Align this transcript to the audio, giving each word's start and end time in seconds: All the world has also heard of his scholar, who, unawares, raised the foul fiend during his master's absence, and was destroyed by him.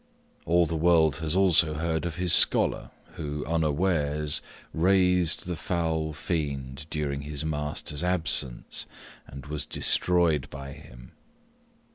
All 0.47 0.65
the 0.65 0.75
world 0.75 1.17
has 1.17 1.35
also 1.35 1.75
heard 1.75 2.07
of 2.07 2.15
his 2.15 2.33
scholar, 2.33 2.89
who, 3.17 3.45
unawares, 3.45 4.41
raised 4.73 5.45
the 5.45 5.55
foul 5.55 6.11
fiend 6.11 6.87
during 6.89 7.21
his 7.21 7.45
master's 7.45 8.03
absence, 8.03 8.87
and 9.27 9.45
was 9.45 9.63
destroyed 9.67 10.49
by 10.49 10.71
him. 10.71 11.11